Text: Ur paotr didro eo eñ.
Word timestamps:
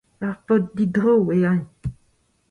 Ur 0.25 0.35
paotr 0.45 0.71
didro 0.75 1.13
eo 1.21 1.25
eñ. 1.51 1.59